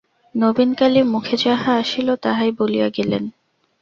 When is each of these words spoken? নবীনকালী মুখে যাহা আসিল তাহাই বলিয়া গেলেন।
নবীনকালী 0.35 1.01
মুখে 1.03 1.35
যাহা 1.37 1.71
আসিল 1.75 2.07
তাহাই 2.15 2.51
বলিয়া 2.51 2.87
গেলেন। 2.89 3.23